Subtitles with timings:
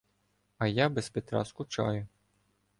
[0.57, 2.07] А я без Петра скучаю